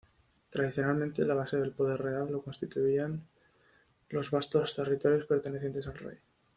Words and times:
Tradicionalmente, 0.49 1.25
la 1.25 1.35
base 1.35 1.57
del 1.57 1.73
poder 1.73 2.01
real 2.01 2.31
lo 2.31 2.41
constituían 2.41 3.23
los 4.09 4.31
vastos 4.31 4.73
territorios 4.75 5.27
pertenecientes 5.27 5.85
al 5.85 5.97
rey. 5.99 6.17